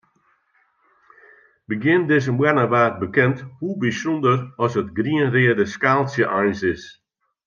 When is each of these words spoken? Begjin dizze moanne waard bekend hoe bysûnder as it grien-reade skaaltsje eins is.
Begjin 1.69 2.01
dizze 2.09 2.31
moanne 2.37 2.65
waard 2.73 2.99
bekend 3.01 3.37
hoe 3.59 3.75
bysûnder 3.81 4.39
as 4.63 4.73
it 4.81 4.93
grien-reade 4.97 5.65
skaaltsje 5.73 6.25
eins 6.39 6.61
is. 6.73 6.83